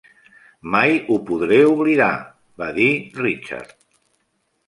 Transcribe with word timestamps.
"Mai 0.75 0.93
ho 1.09 1.17
podré 1.27 1.59
oblidar", 1.73 2.09
va 2.63 2.69
dir 2.79 2.89
Richard. 3.27 3.77